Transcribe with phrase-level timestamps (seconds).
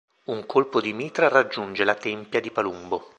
[0.31, 3.07] Un colpo di mitra raggiunge la tempia di Palumbo.